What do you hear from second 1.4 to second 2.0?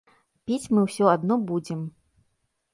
будзем.